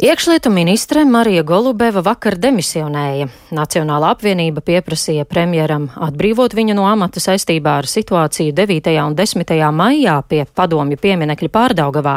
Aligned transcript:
Iekšlietu 0.00 0.50
ministre 0.50 1.04
Marija 1.04 1.42
Golubeva 1.42 2.00
vakar 2.00 2.38
demisionēja. 2.40 3.26
Nacionāla 3.52 4.14
apvienība 4.14 4.62
pieprasīja 4.64 5.26
premjeram 5.28 5.90
atbrīvot 5.92 6.54
viņu 6.56 6.72
no 6.78 6.86
amata 6.88 7.20
saistībā 7.20 7.74
ar 7.82 7.88
situāciju 7.90 8.54
9. 8.56 8.88
un 9.04 9.16
10. 9.18 9.52
maijā 9.76 10.14
pie 10.24 10.46
padomju 10.56 10.96
pieminekļa 11.02 11.50
pārdaugavā. 11.52 12.14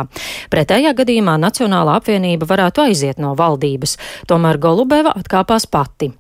Pretējā 0.54 0.94
gadījumā 0.96 1.34
Nacionāla 1.44 1.98
apvienība 2.00 2.48
varētu 2.48 2.86
aiziet 2.86 3.20
no 3.20 3.34
valdības, 3.36 3.98
tomēr 4.32 4.62
Golubeva 4.64 5.12
atkāpās 5.20 5.68
pati. 5.68 6.14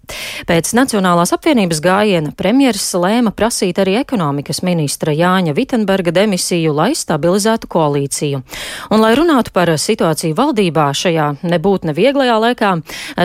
Pēc 0.43 0.73
Nacionālās 0.75 1.31
apvienības 1.31 1.79
gājiena 1.79 2.35
premjeras 2.35 2.89
lēma 2.91 3.31
prasīt 3.31 3.79
arī 3.79 3.95
ekonomikas 4.01 4.65
ministra 4.67 5.15
Jāņa 5.15 5.55
Vitenberga 5.55 6.11
demisiju, 6.11 6.75
lai 6.75 6.91
stabilizētu 6.91 7.71
koalīciju. 7.71 8.43
Un, 8.91 8.99
lai 8.99 9.15
runātu 9.15 9.55
par 9.55 9.71
situāciju 9.79 10.35
valdībā 10.35 10.91
šajā 10.91 11.31
nebūt 11.53 11.87
nevieglajā 11.89 12.39
laikā, 12.47 12.73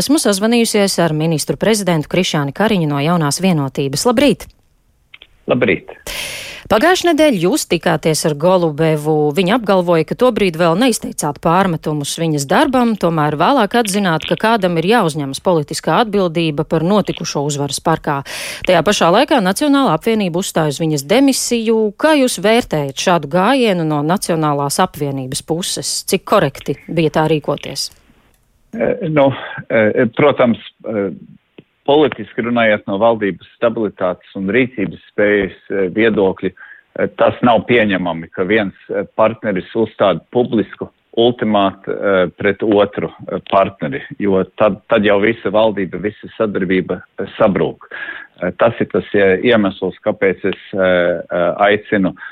esmu 0.00 0.20
sazvanījusies 0.22 0.98
ar 1.04 1.16
ministru 1.16 1.58
prezidentu 1.60 2.10
Krišāni 2.12 2.54
Kariņu 2.56 2.92
no 2.92 3.02
jaunās 3.04 3.42
vienotības. 3.44 4.06
Labrīt! 4.08 4.48
Labrīt! 5.48 5.96
Pagājušajā 6.68 7.14
nedēļā 7.14 7.38
jūs 7.40 7.62
tikāties 7.64 8.26
ar 8.28 8.34
Golubevu. 8.36 9.30
Viņa 9.32 9.54
apgalvoja, 9.56 10.04
ka 10.04 10.16
tobrīd 10.20 10.58
vēl 10.60 10.74
neizteicāt 10.76 11.38
pārmetumus 11.40 12.10
viņas 12.20 12.44
darbam, 12.50 12.92
tomēr 13.00 13.38
vēlāk 13.40 13.78
atzināt, 13.80 14.26
ka 14.28 14.36
kādam 14.36 14.76
ir 14.76 14.90
jāuzņemas 14.90 15.40
politiskā 15.40 16.02
atbildība 16.02 16.66
par 16.68 16.84
notikušo 16.84 17.46
uzvaras 17.48 17.80
parkā. 17.80 18.18
Tajā 18.68 18.82
pašā 18.84 19.08
laikā 19.14 19.38
Nacionāla 19.40 19.94
apvienība 19.96 20.42
uzstāja 20.42 20.74
uz 20.74 20.82
viņas 20.82 21.06
demisiju. 21.08 21.78
Kā 21.96 22.12
jūs 22.20 22.36
vērtējat 22.44 23.00
šādu 23.00 23.32
gājienu 23.32 23.88
no 23.88 24.02
Nacionālās 24.04 24.76
apvienības 24.84 25.40
puses? 25.48 26.02
Cik 26.04 26.28
korekti 26.28 26.76
bija 26.84 27.16
tā 27.16 27.24
rīkoties? 27.32 27.88
Eh, 28.78 29.08
nu, 29.08 29.32
eh, 29.66 30.06
protams, 30.14 30.58
eh, 30.86 31.10
politiski 31.88 32.44
runājot 32.44 32.84
no 32.86 32.98
valdības 33.00 33.48
stabilitātes 33.56 34.36
un 34.38 34.50
rīcības 34.52 35.00
spējas 35.08 35.56
viedokļa, 35.96 36.50
tas 37.16 37.38
nav 37.46 37.62
pieņemami, 37.64 38.28
ka 38.34 38.44
viens 38.44 38.76
partneris 39.16 39.70
uzstāda 39.72 40.20
publisku 40.34 40.90
ultimātu 41.16 41.94
pret 42.36 42.60
otru 42.62 43.08
partneri, 43.48 44.02
jo 44.20 44.42
tad, 44.60 44.82
tad 44.92 45.06
jau 45.06 45.16
visa 45.22 45.48
valdība, 45.54 46.02
visa 46.02 46.28
sadarbība 46.36 47.00
sabrūk. 47.38 47.88
Tas 48.60 48.76
ir 48.82 48.90
tas 48.92 49.08
iemesls, 49.14 49.96
kāpēc 50.04 50.44
es 50.52 50.60
aicinu 50.76 52.12
uh, 52.12 52.28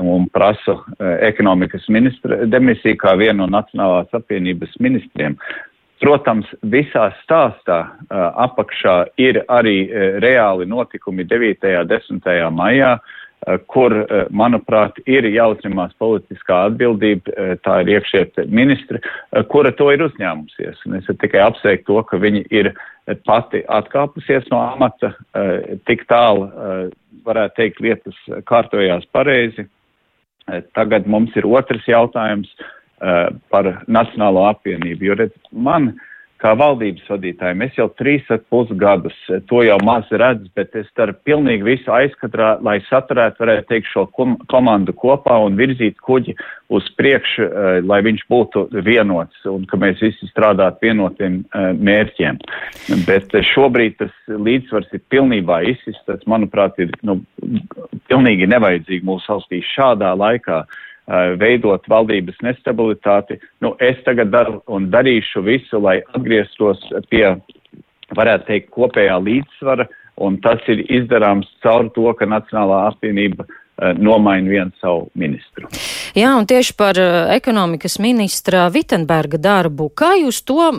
un 0.00 0.28
prasu 0.32 0.72
uh, 0.72 0.84
ekonomikas 1.20 1.88
ministra 1.88 2.44
demisiju 2.48 2.96
kā 3.00 3.14
vienu 3.20 3.44
no 3.44 3.50
Nacionālās 3.58 4.12
apvienības 4.16 4.72
ministriem. 4.80 5.36
Protams, 6.00 6.48
visā 6.68 7.10
stāstā 7.22 7.80
uh, 7.84 8.24
apakšā 8.46 8.96
ir 9.20 9.42
arī 9.48 9.88
reāli 10.24 10.66
notikumi 10.68 11.26
9. 11.28 11.68
un 11.80 11.92
10. 11.92 12.32
maijā, 12.52 12.96
kur, 13.68 13.92
manuprāt, 14.32 14.96
ir 15.04 15.26
jāuzņemās 15.28 15.90
politiskā 16.00 16.62
atbildība, 16.70 17.58
tā 17.60 17.74
ir 17.82 17.90
iekšēt 17.98 18.38
ministri, 18.48 19.02
kura 19.52 19.68
to 19.76 19.90
ir 19.92 20.06
uzņēmusies. 20.06 20.80
Un 20.88 20.96
es 20.96 21.10
tikai 21.20 21.42
apsveicu 21.44 21.84
to, 21.90 21.98
ka 22.08 22.20
viņi 22.22 22.46
ir 22.48 22.70
pati 23.26 23.60
atkāpusies 23.68 24.46
no 24.52 24.62
amata 24.64 25.10
tik 25.88 26.06
tālu 26.08 26.46
varētu 27.24 27.56
teikt, 27.58 27.82
lietas 27.84 28.16
kārtojās 28.48 29.04
pareizi. 29.12 29.66
Eh, 30.48 30.62
tagad 30.76 31.06
mums 31.08 31.32
ir 31.36 31.48
otrs 31.48 31.84
jautājums 31.88 32.50
par 33.52 33.66
Nacionālo 33.90 34.44
apvienību, 34.48 35.04
jo 35.04 35.14
redz, 35.18 35.34
man 35.52 35.90
uh, 35.90 36.04
kā 36.42 36.52
valdības 36.58 37.06
vadītājiem. 37.08 37.62
Es 37.66 37.78
jau 37.78 37.86
trīs 37.98 38.26
ar 38.32 38.40
pus 38.52 38.70
gadus 38.80 39.16
to 39.48 39.62
jau 39.64 39.78
maz 39.86 40.10
redzu, 40.10 40.50
bet 40.56 40.74
es 40.78 40.88
daru 40.98 41.14
pilnīgi 41.26 41.66
visu 41.66 41.92
aizkatrā, 41.94 42.54
lai 42.64 42.78
saturētu, 42.88 43.40
varētu 43.44 43.68
teikt, 43.70 43.90
šo 43.92 44.06
kom 44.16 44.36
komandu 44.52 44.94
kopā 44.96 45.38
un 45.44 45.58
virzīt 45.58 46.00
kuģi 46.04 46.36
uz 46.74 46.88
priekšu, 46.98 47.46
uh, 47.46 47.78
lai 47.86 48.00
viņš 48.06 48.24
būtu 48.30 48.66
vienots 48.84 49.46
un 49.50 49.66
ka 49.70 49.78
mēs 49.80 50.02
visi 50.04 50.28
strādātu 50.30 50.88
vienotiem 50.88 51.42
uh, 51.44 51.70
mērķiem. 51.74 52.40
Bet 53.08 53.34
šobrīd 53.54 53.98
tas 54.02 54.14
līdzsvars 54.28 54.90
ir 54.96 55.04
pilnībā 55.12 55.62
izsis, 55.70 55.98
tas, 56.08 56.22
manuprāt, 56.30 56.78
ir 56.82 56.92
nu, 57.06 57.20
pilnīgi 58.10 58.50
nevajadzīgi 58.50 59.06
mūsu 59.06 59.36
valstī 59.36 59.62
šādā 59.74 60.12
laikā. 60.18 60.64
Veidot 61.40 61.84
valdības 61.90 62.38
nestabilitāti. 62.40 63.36
Nu, 63.60 63.74
es 63.76 63.98
tagad 64.06 64.30
daru 64.32 64.62
un 64.72 64.86
darīšu 64.92 65.42
visu, 65.44 65.80
lai 65.84 65.98
atgrieztos 66.16 66.80
pie, 67.10 67.26
varētu 68.16 68.48
teikt, 68.48 68.70
kopējā 68.72 69.18
līdzsvara, 69.26 69.84
un 70.24 70.38
tas 70.40 70.64
ir 70.72 70.80
izdarāms 70.88 71.50
caur 71.64 71.90
to, 71.92 72.08
ka 72.16 72.28
Nacionālā 72.30 72.86
apvienība 72.88 73.44
nomaina 73.98 74.48
vienu 74.48 74.72
savu 74.80 75.08
ministru. 75.18 75.68
Jā, 76.14 76.30
un 76.38 76.46
tieši 76.46 76.76
par 76.78 76.96
ekonomikas 77.34 77.98
ministra 78.00 78.68
Vitenberga 78.72 79.40
darbu. 79.42 79.90
Kā 79.98 80.14
jūs 80.20 80.40
to 80.46 80.70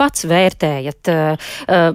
pats 0.00 0.26
vērtējat? 0.28 1.08
Eh, 1.08 1.48
eh, 1.68 1.90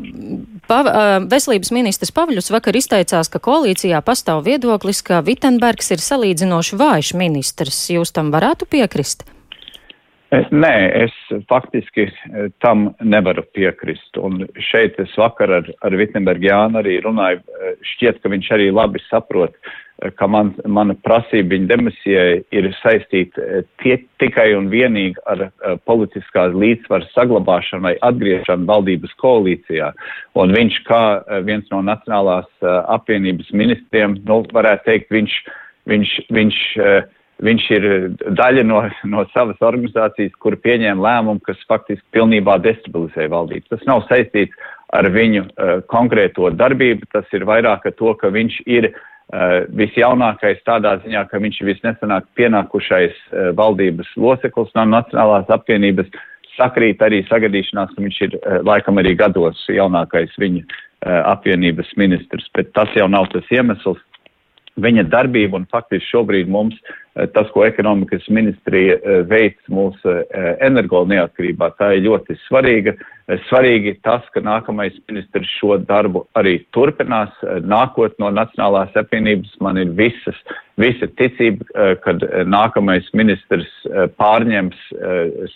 pa, 0.67 0.81
eh, 0.81 1.19
veselības 1.29 1.71
ministrs 1.75 2.11
Pavļus 2.11 2.51
vakar 2.53 2.75
izteicās, 2.75 3.29
ka 3.29 3.39
koalīcijā 3.39 4.01
pastāv 4.01 4.43
viedoklis, 4.47 5.03
ka 5.03 5.21
Vitenbergs 5.21 5.91
ir 5.91 6.03
salīdzinoši 6.03 6.77
vājš 6.77 7.13
ministrs. 7.15 7.87
Jūs 7.93 8.13
tam 8.13 8.31
varētu 8.31 8.69
piekrist? 8.69 9.23
Nē, 10.27 10.73
es 11.05 11.13
faktiski 11.47 12.09
tam 12.59 12.89
nevaru 12.99 13.45
piekrist. 13.55 14.17
Un 14.19 14.43
šeit 14.59 14.97
es 14.99 15.13
vakar 15.15 15.53
ar, 15.61 15.69
ar 15.88 15.95
Vitsenbergu 15.95 16.49
Jānu 16.49 16.81
arī 16.81 16.97
runāju. 17.05 17.39
Šķiet, 17.93 18.19
ka 18.19 18.31
viņš 18.33 18.49
arī 18.57 18.67
labi 18.75 18.99
saprot, 19.07 19.55
ka 20.19 20.27
man, 20.27 20.51
mana 20.67 20.97
prasība 21.07 21.55
viņa 21.55 21.69
demisijai 21.71 22.33
ir 22.53 22.67
saistīta 22.81 23.41
eh, 23.41 23.63
tie, 23.81 23.95
tikai 24.21 24.51
un 24.57 24.67
vienīgi 24.69 25.15
ar 25.31 25.47
politiskās 25.89 26.53
līdzsvaras 26.53 27.09
saglabāšanu 27.15 27.88
vai 27.88 27.95
atgriešanu 28.05 28.67
valdības 28.67 29.15
koalīcijā. 29.23 29.94
Un 30.38 30.53
viņš 30.53 30.81
kā 30.91 31.03
viens 31.47 31.71
no 31.71 31.81
Nacionālās 31.88 32.67
apvienības 32.67 33.49
ministriem, 33.55 34.19
nu, 34.27 34.44
varētu 34.53 34.91
teikt, 34.91 35.09
viņš, 35.15 35.39
viņš, 35.89 36.17
viņš, 36.35 36.63
uh, 36.83 36.99
viņš 37.43 37.65
ir 37.75 37.87
daļa 38.37 38.63
no, 38.65 38.81
no 39.09 39.25
savas 39.33 39.59
organizācijas, 39.65 40.33
kur 40.41 40.57
pieņēma 40.63 41.03
lēmumu, 41.03 41.43
kas 41.45 41.59
faktiski 41.69 42.05
pilnībā 42.15 42.57
destabilizē 42.63 43.27
valdību. 43.33 43.67
Tas 43.73 43.83
nav 43.89 44.05
saistīts 44.07 44.55
ar 44.95 45.09
viņu 45.13 45.43
uh, 45.43 45.75
konkrēto 45.91 46.49
darbību, 46.55 47.09
tas 47.13 47.27
ir 47.37 47.45
vairāk 47.47 47.85
ar 47.89 47.97
to, 47.99 48.13
ka 48.17 48.31
viņš 48.33 48.61
ir 48.65 48.89
uh, 48.91 49.67
visjaunākais 49.77 50.63
tādā 50.67 50.95
ziņā, 51.03 51.27
ka 51.29 51.41
viņš 51.43 51.61
ir 51.61 51.71
visnesenāk 51.73 52.25
pienākušais 52.39 53.21
valdības 53.59 54.09
loceklis 54.17 54.73
no 54.77 54.87
Nacionālās 54.95 55.51
apvienības, 55.53 56.09
sakrīt 56.57 57.03
arī 57.05 57.21
sagadīšanās, 57.27 57.93
ka 57.93 58.01
viņš 58.01 58.19
ir 58.25 58.37
laikam 58.65 58.97
arī 58.97 59.13
gados 59.19 59.59
jaunākais 59.69 60.33
viņa 60.41 60.63
apvienības 61.05 61.91
ministrs, 62.01 62.47
bet 62.57 62.71
tas 62.73 62.89
jau 62.97 63.05
nav 63.11 63.27
tas 63.29 63.45
iemesls. 63.53 63.99
Viņa 64.77 65.07
darbība 65.09 65.57
un 65.57 65.65
faktiski 65.71 66.11
šobrīd 66.11 66.49
mums 66.53 66.77
tas, 67.33 67.47
ko 67.53 67.63
ekonomikas 67.65 68.27
ministrija 68.29 68.97
veic 69.29 69.57
mūsu 69.73 70.19
energo 70.61 71.01
neatkarībā, 71.09 71.71
tā 71.79 71.95
ir 71.97 72.05
ļoti 72.05 72.38
svarīga. 72.45 72.93
Svarīgi 73.47 73.95
tas, 74.05 74.27
ka 74.35 74.43
nākamais 74.45 74.95
ministrs 75.09 75.49
šo 75.57 75.79
darbu 75.89 76.27
arī 76.38 76.59
turpinās. 76.75 77.33
Nākot 77.65 78.15
no 78.21 78.29
Nacionālās 78.31 78.93
apvienības 79.01 79.57
man 79.65 79.81
ir 79.81 79.95
visas, 79.97 80.38
visa 80.77 81.09
ticība, 81.19 81.65
kad 82.03 82.23
nākamais 82.47 83.07
ministrs 83.17 83.69
pārņems 84.19 84.77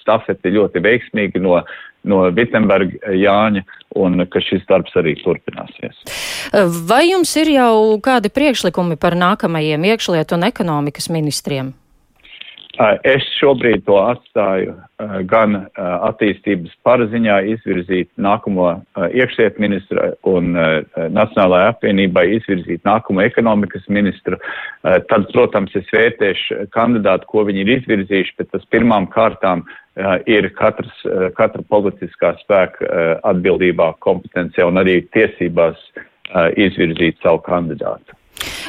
stafeti 0.02 0.54
ļoti 0.56 0.84
veiksmīgi 0.84 1.42
no, 1.44 1.60
no 2.08 2.24
Vitsenberga 2.36 3.14
Jāņa 3.16 3.64
un 4.02 4.26
ka 4.32 4.42
šis 4.44 4.64
darbs 4.70 4.96
arī 5.00 5.18
turpināsies. 5.22 6.02
Vai 6.88 7.04
jums 7.12 7.34
ir 7.42 7.54
jau 7.58 8.00
kādi 8.04 8.32
priekšlikumi 8.34 8.98
par 9.02 9.18
nākamajiem 9.20 9.92
iekšlietu 9.92 10.40
un 10.40 10.50
ekonomikas 10.50 11.12
ministriem? 11.14 11.76
Es 13.06 13.26
šobrīd 13.38 13.84
to 13.86 13.98
atstāju 14.00 14.74
gan 15.30 15.58
attīstības 15.82 16.72
paraziņā 16.88 17.36
izvirzīt 17.54 18.10
nākamo 18.22 18.70
iekšliet 19.12 19.60
ministru 19.62 20.08
un 20.30 20.56
Nacionālajai 20.56 21.74
apvienībai 21.74 22.24
izvirzīt 22.38 22.86
nākamo 22.88 23.22
ekonomikas 23.26 23.86
ministru. 23.90 24.40
Tad, 24.82 25.28
protams, 25.34 25.76
es 25.78 25.90
vērtēšu 25.94 26.72
kandidātu, 26.74 27.30
ko 27.30 27.46
viņi 27.50 27.66
ir 27.66 27.74
izvirzījuši, 27.76 28.38
bet 28.40 28.50
tas 28.56 28.66
pirmām 28.74 29.10
kārtām 29.14 29.66
ir 30.30 30.50
katrs, 30.58 31.04
katra 31.38 31.66
politiskā 31.70 32.34
spēka 32.40 33.20
atbildībā, 33.34 33.92
kompetencijā 34.06 34.70
un 34.72 34.82
arī 34.82 35.02
tiesībās 35.14 35.78
izvirzīt 36.56 37.20
savu 37.22 37.44
kandidātu. 37.46 38.16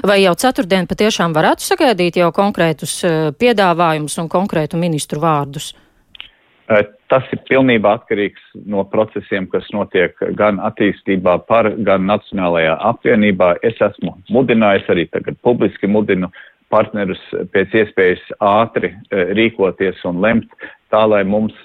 Vai 0.07 0.23
jau 0.23 0.35
ceturtdien 0.39 0.89
patiešām 0.91 1.35
varētu 1.37 1.65
sagaidīt 1.67 2.19
jau 2.21 2.33
konkrētus 2.35 2.99
eh, 3.07 3.31
piedāvājumus 3.39 4.19
un 4.23 4.29
konkrētu 4.33 4.81
ministru 4.81 5.23
vārdus? 5.23 5.73
Tas 7.13 7.27
ir 7.35 7.43
pilnībā 7.45 7.91
atkarīgs 7.99 8.41
no 8.73 8.85
procesiem, 8.89 9.45
kas 9.51 9.67
notiek 9.75 10.17
gan 10.39 10.61
attīstībā 10.65 11.35
par, 11.45 11.69
gan 11.85 12.07
Nacionālajā 12.09 12.79
apvienībā. 12.89 13.51
Es 13.67 13.77
esmu 13.85 14.15
mudinājis, 14.33 14.89
arī 14.89 15.05
tagad 15.13 15.37
publiski 15.45 15.91
mudinu 15.91 16.31
partnerus 16.73 17.21
pēc 17.53 17.75
iespējas 17.83 18.23
ātri 18.41 18.95
rīkoties 19.13 20.01
un 20.09 20.23
lemt 20.25 20.55
tā, 20.93 21.03
lai 21.09 21.21
mums 21.29 21.57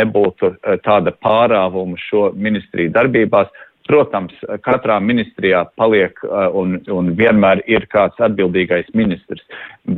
nebūtu 0.00 0.54
tāda 0.86 1.12
pārāvuma 1.20 2.00
šo 2.06 2.30
ministriju 2.32 2.94
darbībās. 2.96 3.52
Protams, 3.86 4.34
katrā 4.66 4.96
ministrijā 4.98 5.60
paliek 5.78 6.18
uh, 6.26 6.48
un, 6.58 6.80
un 6.90 7.12
vienmēr 7.18 7.60
ir 7.70 7.86
kāds 7.92 8.18
atbildīgais 8.26 8.88
ministrs, 8.98 9.44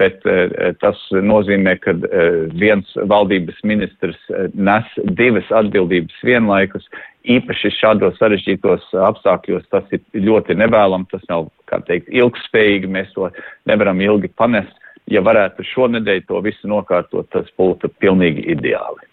bet 0.01 0.25
uh, 0.29 0.75
tas 0.83 1.01
nozīmē, 1.13 1.79
ka 1.81 1.95
uh, 1.97 2.43
viens 2.61 2.91
valdības 3.09 3.63
ministrs 3.65 4.21
nes 4.53 4.93
divas 5.17 5.49
atbildības 5.63 6.21
vienlaikus. 6.29 6.85
Īpaši 7.29 7.73
šādos 7.79 8.21
sarežģītos 8.21 8.93
apstākļos 9.09 9.65
tas 9.73 9.89
ir 9.97 10.05
ļoti 10.29 10.57
nevēlam, 10.61 11.09
tas 11.13 11.25
nav, 11.33 11.49
kā 11.69 11.81
teikt, 11.89 12.13
ilgspējīgi, 12.13 12.93
mēs 12.93 13.13
to 13.17 13.33
nevaram 13.69 14.05
ilgi 14.05 14.33
panest. 14.37 14.75
Ja 15.09 15.23
varētu 15.25 15.65
šonedēļ 15.65 16.27
to 16.29 16.41
visu 16.45 16.69
nokārtot, 16.69 17.31
tas 17.33 17.49
būtu 17.57 17.89
pilnīgi 18.05 18.45
ideāli. 18.53 19.08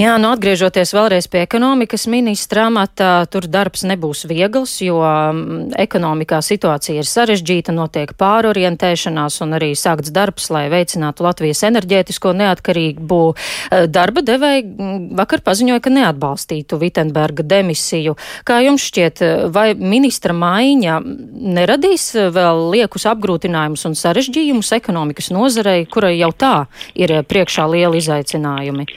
Jā, 0.00 0.14
nu 0.16 0.30
atgriežoties 0.32 0.94
vēlreiz 0.96 1.26
pie 1.28 1.42
ekonomikas 1.44 2.06
ministra 2.08 2.62
amata, 2.70 3.26
tur 3.28 3.44
darbs 3.52 3.82
nebūs 3.84 4.22
viegls, 4.30 4.78
jo 4.80 4.96
mm, 5.04 5.74
ekonomikā 5.76 6.38
situācija 6.40 7.02
ir 7.02 7.08
sarežģīta, 7.10 7.74
notiek 7.76 8.14
pārorientēšanās 8.16 9.36
un 9.44 9.52
arī 9.58 9.74
sākts 9.76 10.08
darbs, 10.16 10.48
lai 10.56 10.70
veicinātu 10.72 11.26
Latvijas 11.26 11.60
enerģētisko 11.68 12.32
neatkarību. 12.38 13.20
Eh, 13.28 13.84
darba 13.92 14.24
devēji 14.24 14.64
mm, 14.70 15.04
vakar 15.20 15.44
paziņoja, 15.44 15.84
ka 15.84 15.92
neatbalstītu 15.92 16.80
Vitenberga 16.80 17.44
demisiju. 17.52 18.16
Kā 18.48 18.62
jums 18.64 18.88
šķiet, 18.88 19.20
vai 19.52 19.74
ministra 19.76 20.32
maiņa 20.32 20.96
neradīs 21.60 22.14
vēl 22.32 22.70
liekus 22.72 23.04
apgrūtinājumus 23.12 23.84
un 23.92 24.00
sarežģījumus 24.00 24.72
ekonomikas 24.80 25.28
nozarei, 25.36 25.84
kurai 25.84 26.16
jau 26.16 26.32
tā 26.32 26.56
ir 26.96 27.18
priekšā 27.20 27.68
lieli 27.68 28.00
izaicinājumi? 28.00 28.88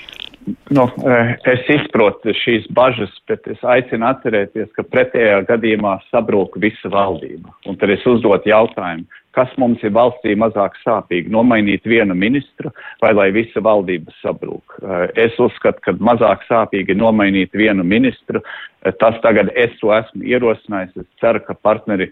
Nu, 0.46 0.88
eh, 1.08 1.34
es 1.54 1.68
izprotu 1.72 2.34
šīs 2.36 2.66
bažas, 2.76 3.12
bet 3.30 3.46
es 3.52 3.62
aicinu 3.64 4.08
atcerēties, 4.10 4.72
ka 4.76 4.84
pretējā 4.84 5.44
gadījumā 5.48 5.98
sabrūk 6.10 6.58
visa 6.64 6.92
valdība. 6.92 7.54
Un 7.70 7.78
tad 7.80 7.94
es 7.94 8.04
uzdotu 8.10 8.52
jautājumu, 8.52 9.06
kas 9.38 9.54
mums 9.62 9.84
ir 9.84 9.94
valstī 9.96 10.36
mazāk 10.40 10.76
sāpīgi- 10.84 11.32
nomainīt 11.38 11.88
vienu 11.88 12.16
ministru 12.16 12.74
vai 13.02 13.14
lai 13.14 13.30
visa 13.32 13.62
valdība 13.62 14.12
sabrūk. 14.24 14.78
Eh, 14.82 15.08
es 15.28 15.40
uzskatu, 15.40 15.80
ka 15.82 15.94
mazāk 15.94 16.44
sāpīgi 16.50 16.98
nomainīt 16.98 17.52
vienu 17.52 17.84
ministru. 17.84 18.42
Eh, 18.84 18.92
tas 19.00 19.16
tagad 19.22 19.50
es 19.56 19.72
to 19.80 19.88
esmu 19.88 20.24
ierosinājis. 20.24 20.98
Es 20.98 21.08
ceru, 21.22 21.40
ka 21.40 21.54
partneri 21.54 22.12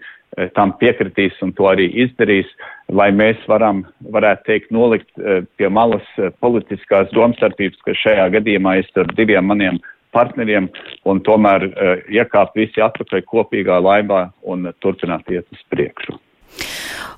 tam 0.56 0.72
piekritīs 0.80 1.36
un 1.44 1.52
to 1.56 1.68
arī 1.68 1.88
izdarīs, 2.04 2.48
lai 2.88 3.10
mēs 3.12 3.40
varam, 3.50 3.82
varētu 4.14 4.48
teikt, 4.48 4.70
nolikt 4.74 5.10
eh, 5.18 5.42
pie 5.60 5.68
malas 5.68 6.06
eh, 6.18 6.32
politiskās 6.44 7.12
domstarpības, 7.16 7.82
kas 7.86 8.00
šajā 8.04 8.28
gadījumā 8.38 8.78
ir 8.80 8.88
starp 8.88 9.12
diviem 9.18 9.48
maniem 9.50 9.80
partneriem 10.12 10.68
un 11.08 11.22
tomēr 11.24 11.70
iekāpt 12.12 12.58
visi 12.60 12.82
atpakaļ 12.84 13.22
kopīgā 13.30 13.78
laivā 13.80 14.26
un 14.44 14.68
turpināt 14.84 15.30
iet 15.32 15.46
uz 15.56 15.62
priekšu. 15.72 16.18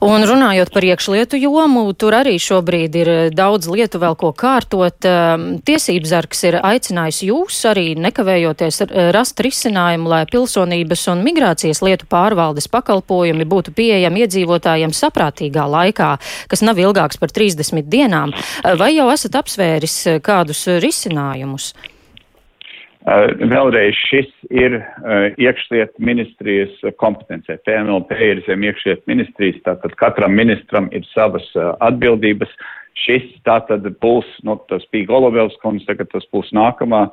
Un 0.04 0.24
runājot 0.28 0.68
par 0.74 0.84
iekšlietu 0.84 1.38
jomu, 1.40 1.86
tur 1.96 2.16
arī 2.18 2.34
šobrīd 2.42 2.98
ir 3.00 3.10
eh, 3.12 3.30
daudz 3.34 3.68
lietu 3.70 4.00
vēl 4.02 4.16
ko 4.20 4.32
kārtot. 4.36 5.06
Ehm, 5.08 5.46
tiesības 5.64 6.12
sargs 6.12 6.44
ir 6.48 6.58
aicinājis 6.60 7.22
jūs 7.28 7.60
arī 7.70 7.86
nekavējoties 8.00 8.82
rast 9.14 9.40
risinājumu, 9.44 10.10
lai 10.12 10.22
pilsonības 10.30 11.06
un 11.14 11.24
migrācijas 11.26 11.80
lietu 11.86 12.08
pārvaldes 12.10 12.68
pakalpojumi 12.72 13.48
būtu 13.48 13.74
pieejami 13.76 14.24
iedzīvotājiem 14.26 14.94
saprātīgā 14.94 15.64
laikā, 15.70 16.12
kas 16.52 16.64
nav 16.66 16.80
ilgāks 16.82 17.20
par 17.20 17.32
30 17.32 17.88
dienām. 17.90 18.34
Vai 18.78 18.94
jau 18.98 19.08
esat 19.14 19.40
apsvēris 19.40 19.98
eh, 20.10 20.22
kādus 20.24 20.66
risinājumus? 20.84 21.72
Uh, 23.04 23.26
vēlreiz 23.36 23.98
šis 24.08 24.30
ir 24.48 24.78
uh, 24.80 25.26
iekšliet 25.36 25.92
ministrijas 26.00 26.72
kompetencija. 26.96 27.58
PNLP 27.68 28.16
ir 28.16 28.40
zem 28.46 28.64
iekšliet 28.64 29.02
ministrijas, 29.10 29.58
tātad 29.66 29.92
katram 30.00 30.32
ministram 30.32 30.88
ir 30.96 31.04
savas 31.12 31.44
uh, 31.52 31.74
atbildības. 31.84 32.48
Šis 33.04 33.26
tātad 33.44 33.84
būs, 34.00 34.28
nu, 34.46 34.54
tas 34.70 34.86
bija 34.94 35.10
Golovels 35.10 35.56
kundze, 35.60 35.84
tagad 35.88 36.08
tas 36.12 36.24
būs 36.32 36.52
nākamā 36.54 37.08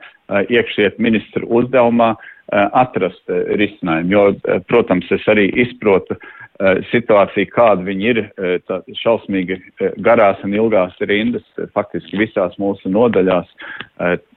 iekšliet 0.53 0.99
ministra 1.01 1.41
uzdevumā 1.49 2.11
uh, 2.13 2.27
atrast 2.51 3.21
uh, 3.29 3.43
risinājumu, 3.59 4.11
jo, 4.11 4.23
uh, 4.35 4.63
protams, 4.67 5.07
es 5.13 5.27
arī 5.31 5.47
izprotu 5.63 6.17
Eh, 6.61 6.81
situācija, 6.91 7.49
kāda 7.49 7.81
viņi 7.87 8.09
ir, 8.11 8.19
eh, 8.37 8.81
šausmīgi 8.99 9.55
eh, 9.57 9.93
garās 10.05 10.37
un 10.45 10.53
ilgās 10.53 10.93
rindas, 11.09 11.45
faktiski 11.73 12.19
visās 12.19 12.53
mūsu 12.61 12.91
nodaļās, 12.91 13.47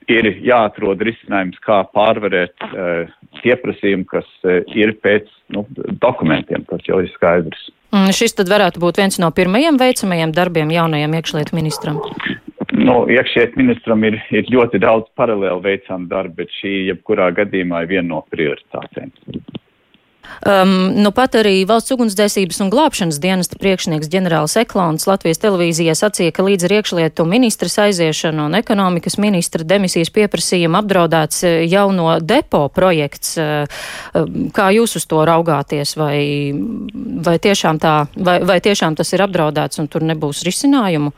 ir 0.09 0.29
jāatrod 0.45 1.01
risinājums, 1.05 1.57
kā 1.65 1.79
pārvarēt 1.93 2.65
pieprasījumu, 3.41 4.05
kas 4.09 4.27
ir 4.77 4.93
pēc 5.01 5.29
nu, 5.53 5.65
dokumentiem, 6.01 6.65
tas 6.69 6.85
jau 6.85 6.99
ir 7.01 7.09
skaidrs. 7.15 7.69
Mm, 7.93 8.13
šis 8.13 8.37
tad 8.37 8.49
varētu 8.51 8.81
būt 8.81 9.01
viens 9.01 9.17
no 9.21 9.31
pirmajiem 9.33 9.79
veicamajiem 9.81 10.33
darbiem 10.35 10.73
jaunajam 10.73 11.17
iekšlietu 11.17 11.57
ministram. 11.57 12.01
Nu, 12.85 12.99
iekšējais 13.09 13.55
ministram 13.57 14.03
ir, 14.05 14.19
ir 14.35 14.49
ļoti 14.53 14.81
daudz 14.83 15.09
paralēli 15.17 15.63
veicām 15.63 16.09
darbu, 16.11 16.43
bet 16.43 16.53
šī 16.59 16.73
jebkurā 16.91 17.31
gadījumā 17.39 17.83
ir 17.85 17.93
viena 17.95 18.09
no 18.11 18.23
prioritātēm. 18.29 19.13
Um, 20.45 20.91
nu 21.01 21.11
pat 21.15 21.35
arī 21.39 21.63
valsts 21.69 21.93
ugunsdzēsības 21.95 22.59
un 22.65 22.69
glābšanas 22.73 23.19
dienesta 23.21 23.59
priekšnieks 23.61 24.09
ģenerālis 24.11 24.57
Eklons 24.61 25.05
Latvijas 25.07 25.39
televīzijā 25.41 25.93
sacīja, 25.97 26.33
ka 26.35 26.45
līdz 26.45 26.67
ar 26.67 26.75
iekšlietu 26.79 27.25
ministras 27.29 27.77
aiziešanu 27.85 28.47
un 28.49 28.57
ekonomikas 28.57 29.19
ministra 29.21 29.65
demisijas 29.65 30.11
pieprasījumu 30.15 30.79
apdraudēts 30.81 31.45
eh, 31.45 31.59
jauno 31.71 32.17
depo 32.21 32.65
projekts. 32.73 33.37
Eh, 33.41 33.77
um, 34.17 34.49
kā 34.55 34.71
jūs 34.75 34.97
uz 34.99 35.07
to 35.09 35.23
raugāties? 35.29 35.95
Vai, 35.97 36.17
vai, 37.25 37.37
tiešām, 37.41 37.81
tā, 37.81 37.95
vai, 38.17 38.39
vai 38.45 38.59
tiešām 38.65 38.97
tas 38.97 39.13
ir 39.15 39.25
apdraudēts 39.25 39.81
un 39.81 39.89
tur 39.89 40.05
nebūs 40.05 40.43
risinājumu? 40.47 41.13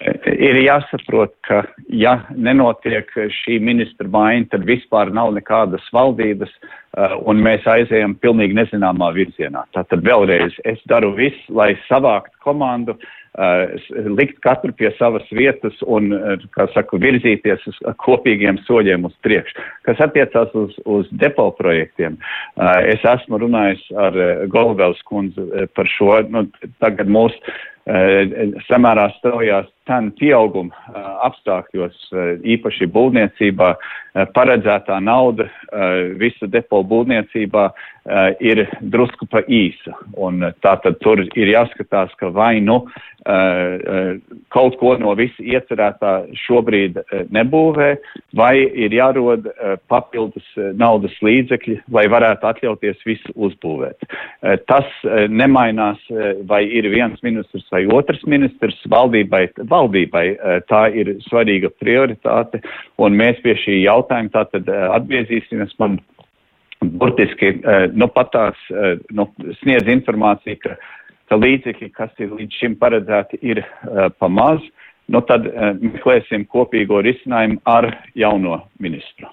Ir 0.00 0.58
jāsaprot, 0.60 1.32
ka 1.46 1.62
ja 1.88 2.18
nenotiek 2.36 3.10
šī 3.40 3.58
ministra 3.64 4.08
maiņa, 4.12 4.50
tad 4.52 4.66
vispār 4.68 5.12
nav 5.14 5.32
nekādas 5.36 5.84
valdības 5.94 6.52
uh, 6.52 7.16
un 7.24 7.40
mēs 7.44 7.66
aizējam 7.70 8.16
pilnīgi 8.20 8.58
nezināmā 8.58 9.12
virzienā. 9.16 9.64
Tātad 9.76 10.04
vēlreiz 10.06 10.56
es 10.68 10.82
daru 10.90 11.14
visu, 11.16 11.40
lai 11.56 11.72
savākt 11.86 12.34
komandu, 12.44 12.96
uh, 12.96 13.72
likt 14.18 14.42
katru 14.44 14.74
pie 14.76 14.90
savas 14.98 15.24
vietas 15.32 15.78
un, 15.86 16.10
uh, 16.12 16.44
kā 16.56 16.68
saku, 16.74 17.00
virzīties 17.00 17.64
uz 17.72 17.78
kopīgiem 18.02 18.60
soļiem 18.66 19.08
uz 19.08 19.14
priekšu. 19.24 19.64
Kas 19.88 20.02
attiecās 20.04 20.52
uz, 20.58 20.76
uz 20.84 21.08
depo 21.22 21.48
projektiem, 21.56 22.18
es 22.90 23.04
esmu 23.06 23.38
runājis 23.40 23.80
ar 23.96 24.16
Golubels 24.52 25.00
kundzi 25.08 25.68
par 25.76 25.88
šo, 25.94 26.18
nu, 26.32 26.44
tagad 26.82 27.08
mūsu 27.12 27.56
samērā 28.66 29.06
straujās 29.16 29.68
cenu 29.86 30.10
pieauguma 30.18 30.74
apstākļos, 31.28 32.08
īpaši 32.56 32.88
būvniecībā, 32.90 33.68
paredzētā 34.36 35.00
nauda 35.04 35.48
visa 36.16 36.48
depo 36.48 36.82
būvniecībā 36.86 37.66
ir 38.40 38.62
drusku 38.80 39.26
pa 39.28 39.42
īsa. 39.50 39.96
Un 40.14 40.44
tātad 40.64 41.00
tur 41.02 41.24
ir 41.26 41.52
jāskatās, 41.52 42.14
ka 42.20 42.30
vai 42.32 42.60
nu 42.62 42.84
kaut 44.54 44.76
ko 44.78 44.92
no 45.02 45.10
visa 45.18 45.42
iecerētā 45.42 46.12
šobrīd 46.44 47.00
nebūvē, 47.34 47.88
vai 48.38 48.52
ir 48.62 48.94
jārod 48.94 49.48
papildus 49.90 50.46
naudas 50.78 51.16
līdzekļi, 51.26 51.80
lai 51.90 52.04
varētu 52.12 52.46
atļauties 52.46 53.02
visu 53.08 53.34
uzbūvēt. 53.34 54.06
Tas 54.70 54.86
nemainās, 55.26 55.98
vai 56.46 56.62
ir 56.70 56.86
viens 56.94 57.18
ministrs 57.26 57.66
vai 57.74 57.82
otrs 57.90 58.22
ministrs 58.30 58.78
valdībai 58.86 59.46
valdībai 59.58 60.26
eh, 60.34 60.60
tā 60.68 60.86
ir 60.94 61.16
svarīga 61.26 61.70
prioritāte, 61.80 62.62
un 62.98 63.16
mēs 63.16 63.40
pie 63.42 63.56
šī 63.62 63.82
jautājuma 63.84 64.05
tātad 64.08 64.68
eh, 64.68 64.86
atgriezīsimies. 64.96 65.74
Man 65.82 65.98
burtiski 67.00 67.52
eh, 67.56 67.86
nu, 67.92 68.08
pat 68.12 68.32
tās 68.34 68.66
nu, 69.12 69.28
sniedz 69.62 69.88
informāciju, 69.92 70.58
ka, 70.64 70.76
ka 71.30 71.40
līdzekļi, 71.40 71.92
kas 71.96 72.12
ir 72.22 72.34
līdz 72.34 72.60
šim 72.60 72.76
paredzēti, 72.80 73.40
ir 73.42 73.64
pa 74.18 74.28
maz. 74.28 74.62
Nu, 75.06 75.20
tad 75.22 75.46
meklēsim 75.78 76.48
kopīgo 76.50 76.98
risinājumu 77.06 77.60
ar 77.70 77.92
jauno 78.18 78.64
ministru. 78.82 79.30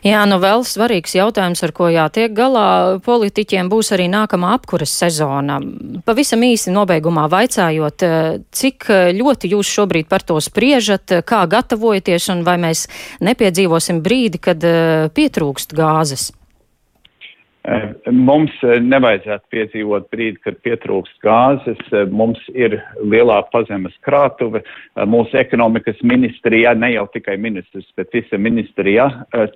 Jā, 0.00 0.22
nu 0.24 0.38
vēl 0.40 0.64
svarīgs 0.64 1.12
jautājums, 1.12 1.60
ar 1.66 1.74
ko 1.76 1.90
jātiek 1.92 2.32
galā 2.32 3.00
politiķiem, 3.04 3.68
būs 3.68 3.92
arī 3.92 4.08
nākamā 4.08 4.54
apkuras 4.56 4.94
sezona. 4.96 5.58
Pavisam 6.08 6.40
īsi 6.46 6.72
nobeigumā 6.72 7.26
vaicājot, 7.28 8.06
cik 8.48 8.88
ļoti 9.18 9.52
jūs 9.52 9.68
šobrīd 9.76 10.08
par 10.08 10.24
to 10.24 10.40
spriežat, 10.40 11.20
kā 11.28 11.44
gatavojaties 11.52 12.30
un 12.32 12.44
vai 12.48 12.56
mēs 12.64 12.86
nepiedzīvosim 13.20 14.00
brīdi, 14.00 14.40
kad 14.40 14.64
pietrūkst 15.16 15.76
gāzes? 15.76 16.30
Eh, 17.70 17.90
mums 18.10 18.54
eh, 18.66 18.80
nevajadzētu 18.82 19.52
piedzīvot 19.54 20.08
brīdi, 20.10 20.40
kad 20.42 20.56
pietrūkst 20.64 21.20
gāzes. 21.22 21.82
Eh, 21.94 22.08
mums 22.10 22.40
ir 22.50 22.74
lielā 23.12 23.36
pazemes 23.52 23.94
krātuve. 24.06 24.64
Mūsu 25.10 25.38
ekonomikas 25.38 26.00
ministrijā, 26.02 26.72
ne 26.74 26.94
jau 26.96 27.06
tikai 27.14 27.36
ministrs, 27.38 27.86
bet 28.00 28.10
visa 28.16 28.40
ministrijā 28.40 29.06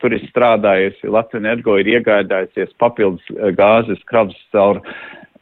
tur 0.01 0.15
ir 0.15 0.23
strādājusi. 0.29 1.11
Latvija 1.11 1.43
energo 1.43 1.77
ir 1.81 1.91
iegādājusies 1.97 2.77
papildus 2.79 3.27
gāzes 3.59 4.03
kravas 4.11 4.39
caur 4.55 4.83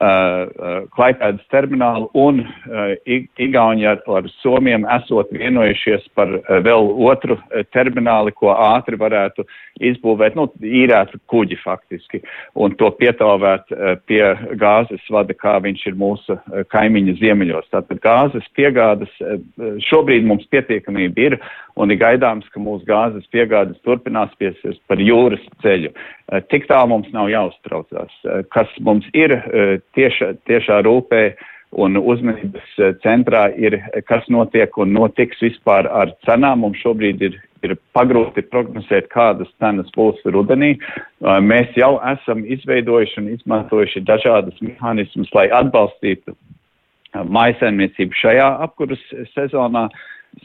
Klaipēdas 0.02 1.44
terminālu 1.52 2.08
un 2.18 2.40
uh, 2.42 2.94
Igaunija 3.38 3.92
ar, 3.94 4.00
ar 4.18 4.28
Somiem 4.40 4.86
esot 4.96 5.30
vienojušies 5.36 6.08
par 6.16 6.32
uh, 6.38 6.56
vēl 6.64 6.88
otru 7.06 7.36
uh, 7.36 7.62
termināli, 7.74 8.32
ko 8.34 8.50
ātri 8.50 8.98
varētu 8.98 9.44
izbūvēt, 9.82 10.34
nu, 10.38 10.48
īrētu 10.58 11.20
kuģi 11.30 11.58
faktiski, 11.62 12.22
un 12.58 12.74
to 12.80 12.90
pietāvēt 12.98 13.70
uh, 13.76 13.94
pie 14.10 14.22
gāzes 14.58 15.04
vada, 15.12 15.36
kā 15.38 15.58
viņš 15.62 15.84
ir 15.92 15.98
mūsu 16.00 16.34
uh, 16.34 16.64
kaimiņa 16.74 17.16
ziemeļos. 17.20 17.70
Tātad 17.70 18.02
gāzes 18.02 18.48
piegādas 18.58 19.12
uh, 19.22 19.38
šobrīd 19.86 20.26
mums 20.26 20.48
pietiekamība 20.50 21.28
ir, 21.28 21.38
un 21.78 21.94
ir 21.94 22.00
gaidāms, 22.02 22.48
ka 22.52 22.60
mūsu 22.60 22.88
gāzes 22.88 23.28
piegādes 23.32 23.78
turpināsies 23.86 24.82
par 24.90 25.00
jūras 25.00 25.46
ceļu. 25.62 25.94
Uh, 26.32 26.42
tik 26.50 26.66
tā 26.70 26.82
mums 26.88 27.10
nav 27.14 27.30
jāuztraucās. 27.32 28.12
Uh, 28.26 28.42
kas 28.52 28.70
mums 28.82 29.06
ir 29.14 29.36
uh, 29.38 29.78
tieša, 29.96 30.34
tiešā 30.48 30.82
rūpē 30.86 31.24
un 31.72 31.96
uzmanības 31.96 32.76
eh, 32.78 32.92
centrā 33.04 33.46
ir, 33.56 33.78
kas 34.08 34.26
notiek 34.32 34.76
un 34.80 34.92
notiks 34.96 35.40
vispār 35.42 35.88
ar 35.88 36.12
cenām. 36.26 36.62
Mums 36.64 36.80
šobrīd 36.84 37.24
ir, 37.24 37.38
ir 37.64 37.76
pagrūti 37.96 38.44
prognozēt, 38.52 39.08
kādas 39.12 39.50
cenas 39.62 39.88
būs 39.96 40.20
rudenī. 40.36 40.74
Eh, 40.76 41.40
mēs 41.40 41.72
jau 41.78 41.96
esam 42.12 42.44
izveidojuši 42.44 43.20
un 43.22 43.32
izmantojuši 43.36 44.04
dažādas 44.08 44.64
mehānismus, 44.64 45.32
lai 45.36 45.48
atbalstītu 45.62 46.34
eh, 46.34 47.22
maisaimniecību 47.24 48.20
šajā 48.20 48.48
apkuras 48.68 49.04
sezonā. 49.36 49.88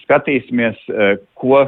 Skatīsimies, 0.03 0.75
ko, 1.39 1.61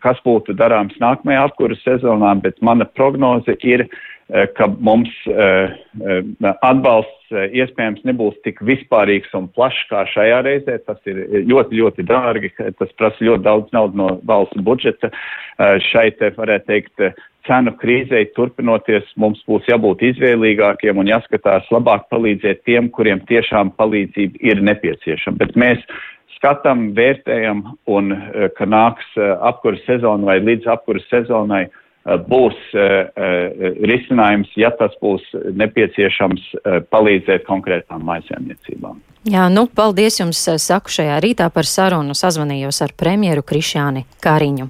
kas 0.00 0.20
būtu 0.24 0.54
darāms 0.56 0.94
nākamajā 0.96 1.42
apkuras 1.44 1.82
sezonā, 1.84 2.30
bet 2.40 2.56
mana 2.64 2.86
prognoze 2.88 3.52
ir, 3.68 3.84
Eh, 3.84 4.11
ka 4.32 4.66
mums 4.80 5.10
eh, 5.28 5.72
eh, 6.00 6.52
atbalsts 6.64 7.32
iespējams 7.32 8.04
nebūs 8.08 8.38
tik 8.46 8.62
vispārīgs 8.64 9.32
un 9.36 9.48
plašs 9.52 9.82
kā 9.90 10.04
šajā 10.08 10.38
reizē. 10.46 10.78
Tas 10.86 11.00
ir 11.08 11.20
ļoti, 11.48 11.80
ļoti 11.80 12.06
dārgi, 12.08 12.52
tas 12.78 12.94
prasa 13.00 13.24
ļoti 13.24 13.44
daudz 13.44 13.74
naudas 13.76 13.98
no 13.98 14.08
valsts 14.28 14.64
budžeta. 14.64 15.12
Šai 15.88 16.10
te 16.18 16.32
varētu 16.36 16.68
teikt, 16.68 17.04
cenu 17.48 17.72
krīzei 17.80 18.26
turpinoties, 18.36 19.08
mums 19.20 19.40
būs 19.48 19.68
jābūt 19.68 20.04
izvēlīgākiem 20.12 21.00
un 21.00 21.08
jāskatās 21.08 21.68
labāk 21.72 22.08
palīdzēt 22.12 22.64
tiem, 22.68 22.92
kuriem 22.92 23.24
tiešām 23.28 23.72
palīdzība 23.80 24.44
ir 24.44 24.64
nepieciešama. 24.68 25.40
Bet 25.40 25.56
mēs 25.56 25.84
skatām, 26.36 26.90
vērtējam 26.96 27.64
un, 27.88 28.12
ka 28.58 28.68
nāks 28.68 29.16
apkuras 29.40 29.80
sezona 29.88 30.32
vai 30.32 30.40
līdz 30.44 30.68
apkuras 30.76 31.08
sezonai, 31.12 31.66
Eh, 31.66 31.80
būs 32.04 32.58
eh, 32.74 33.08
eh, 33.14 33.78
risinājums, 33.86 34.50
ja 34.58 34.72
tas 34.74 34.94
būs 35.02 35.22
nepieciešams 35.32 36.50
palīdzēt 36.90 37.46
konkrētām 37.46 38.04
maisaimniecībām. 38.08 39.00
Jā, 39.30 39.46
nu, 39.54 39.68
paldies 39.70 40.18
jums, 40.18 40.40
saku 40.58 40.90
šajā 40.90 41.20
rītā 41.22 41.46
par 41.54 41.68
sarunu. 41.68 42.14
Sazvanījos 42.18 42.82
ar 42.82 42.94
premjeru 42.98 43.44
Krišāni 43.46 44.02
Kāriņu. 44.22 44.66